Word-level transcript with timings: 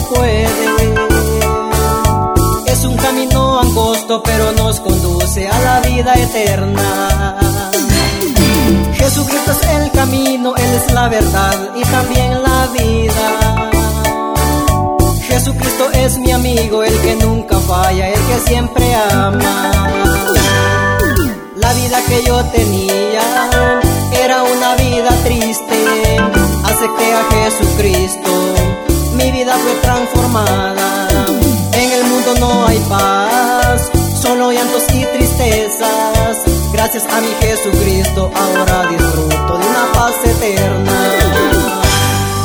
puede. 0.00 0.46
Es 2.66 2.84
un 2.84 2.96
camino 2.96 3.60
angosto, 3.60 4.22
pero 4.22 4.52
nos 4.52 4.80
conduce 4.80 5.48
a 5.48 5.58
la 5.60 5.80
vida 5.80 6.14
eterna. 6.14 7.36
Jesucristo 8.94 9.52
es 9.52 9.68
el 9.68 9.90
camino, 9.92 10.54
Él 10.56 10.74
es 10.74 10.92
la 10.92 11.08
verdad 11.08 11.70
y 11.74 11.82
también 11.82 12.42
la 12.42 12.66
vida. 12.66 13.70
Jesucristo 15.22 15.90
es 15.92 16.18
mi 16.18 16.32
amigo, 16.32 16.82
el 16.82 17.00
que 17.00 17.14
nunca 17.16 17.58
falla, 17.60 18.08
el 18.08 18.20
que 18.20 18.38
siempre 18.48 18.94
ama. 18.94 19.70
La 21.56 21.72
vida 21.74 21.98
que 22.08 22.22
yo 22.24 22.44
tenía 22.46 23.22
era 24.12 24.42
una 24.44 24.74
vida 24.76 25.10
triste, 25.24 26.16
acepté 26.64 27.12
a 27.12 27.24
Jesucristo, 27.30 28.30
mi 29.16 29.30
vida 29.32 29.54
fue 29.58 29.74
transformada. 29.82 31.08
En 31.72 31.92
el 31.92 32.04
mundo 32.04 32.34
no 32.40 32.66
hay 32.66 32.78
paz, 32.88 33.90
solo 34.20 34.52
llantos 34.52 34.84
y 34.94 35.04
tristezas. 35.04 36.36
Gracias 36.72 37.04
a 37.04 37.20
mi 37.20 37.28
Jesucristo 37.40 38.30
ahora 38.34 38.88
disfruto 38.90 39.58
de 39.58 39.66
una 39.66 39.92
paz 39.94 40.14
eterna. 40.24 40.98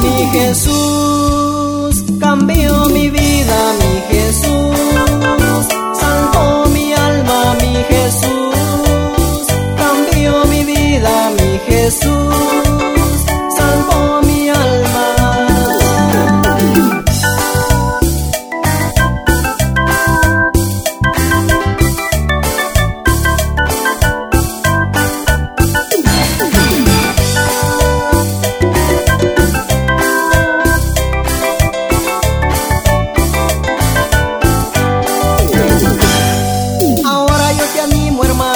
Mi 0.01 0.25
Jesús 0.31 2.03
cambió 2.19 2.85
mi 2.87 3.09
vida, 3.09 3.57
mi 3.79 4.15
Jesús 4.15 5.67
salvó 5.99 6.65
mi 6.69 6.93
alma, 6.93 7.55
mi 7.61 7.75
Jesús 7.89 9.47
cambió 9.77 10.45
mi 10.45 10.63
vida, 10.63 11.31
mi 11.37 11.59
Jesús 11.67 12.40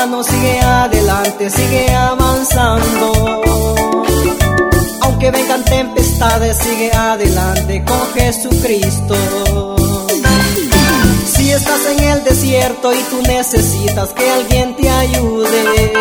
hermano, 0.05 0.23
sigue 0.23 0.59
adelante, 0.59 1.49
sigue 1.49 1.93
avanzando. 1.93 3.41
Aunque 5.01 5.31
vengan 5.31 5.63
tempestades, 5.65 6.57
sigue 6.57 6.91
adelante 6.93 7.83
con 7.83 8.13
Jesucristo. 8.13 9.15
Si 11.25 11.51
estás 11.51 11.79
en 11.97 12.03
el 12.03 12.23
desierto 12.23 12.93
y 12.93 12.99
tú 13.09 13.21
necesitas 13.23 14.09
que 14.13 14.29
alguien 14.29 14.75
te 14.75 14.89
ayude, 14.89 15.93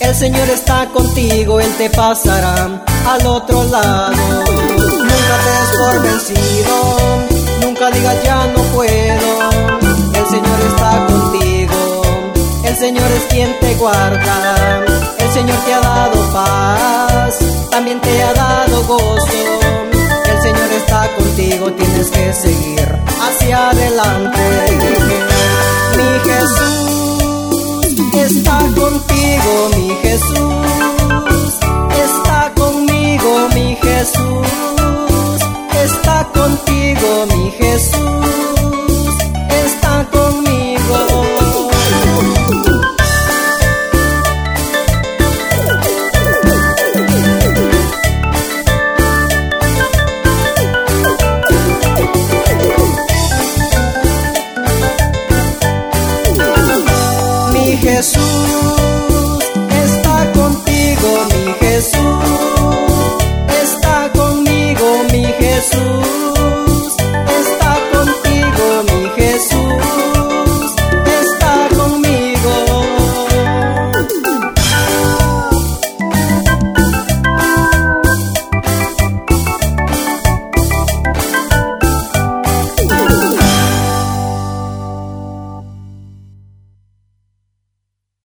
el 0.00 0.14
Señor 0.14 0.48
está 0.50 0.88
contigo, 0.88 1.60
Él 1.60 1.72
te 1.78 1.90
pasará 1.90 2.82
al 3.06 3.26
otro 3.26 3.62
lado. 3.64 4.12
Nunca 4.12 5.34
te 5.44 5.50
des 5.58 5.70
por 5.78 6.02
vencido, 6.02 6.74
nunca 7.62 7.90
digas 7.90 8.24
ya 8.24 8.46
no 8.46 8.62
puedo. 8.74 9.11
Quien 13.32 13.58
te 13.60 13.74
guarda. 13.74 14.84
El 15.18 15.30
Señor 15.32 15.58
te 15.64 15.74
ha 15.74 15.80
dado 15.80 16.32
paz, 16.32 17.38
también 17.70 18.00
te 18.00 18.22
ha 18.22 18.32
dado 18.34 18.84
gozo. 18.84 19.60
El 20.32 20.42
Señor 20.42 20.72
está 20.72 21.08
contigo, 21.16 21.72
tienes 21.72 22.10
que 22.10 22.32
seguir 22.32 22.98
hacia 23.20 23.70
adelante. 23.70 24.40
Mi 25.96 26.10
Jesús 26.30 27.86
está 28.14 28.58
contigo, 28.80 29.70
mi 29.76 29.88
Jesús 30.02 31.58
está 32.06 32.52
conmigo, 32.54 33.48
mi 33.54 33.76
Jesús 33.76 35.40
está 35.84 36.28
contigo, 36.34 37.26
mi 37.34 37.50
Jesús 37.52 38.21
Jesús 57.82 59.44
está 59.84 60.30
contigo, 60.32 61.26
mi 61.30 61.52
Jesús 61.66 62.31